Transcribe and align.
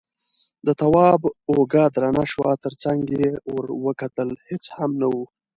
د 0.65 0.67
تواب 0.81 1.21
اوږه 1.49 1.83
درنه 1.95 2.23
شوه، 2.31 2.51
تر 2.63 2.73
څنګ 2.83 2.99
يې 3.17 3.29
ور 3.53 3.65
وکتل، 3.85 4.29
هېڅ 4.47 4.63
هم 4.77 4.91
نه 5.01 5.07
و. 5.13 5.15